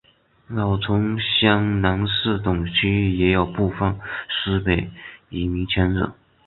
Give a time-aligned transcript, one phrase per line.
[0.47, 4.89] 老城厢南市等区域也有部分苏北
[5.29, 6.09] 移民迁入。